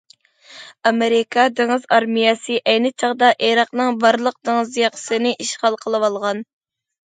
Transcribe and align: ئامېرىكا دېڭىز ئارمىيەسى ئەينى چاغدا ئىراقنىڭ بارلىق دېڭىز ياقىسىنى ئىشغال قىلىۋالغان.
ئامېرىكا 0.91 1.43
دېڭىز 1.59 1.85
ئارمىيەسى 1.97 2.57
ئەينى 2.73 2.93
چاغدا 3.03 3.31
ئىراقنىڭ 3.49 4.01
بارلىق 4.07 4.41
دېڭىز 4.51 4.75
ياقىسىنى 4.87 5.37
ئىشغال 5.47 5.81
قىلىۋالغان. 5.87 6.45